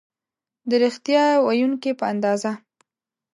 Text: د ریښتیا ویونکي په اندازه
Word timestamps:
د 0.69 0.71
ریښتیا 0.81 1.23
ویونکي 1.45 1.91
په 1.99 2.03
اندازه 2.13 2.51